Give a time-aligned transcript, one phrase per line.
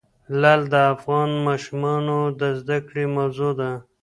[0.41, 3.71] لعل د افغان ماشومانو د زده کړې موضوع ده.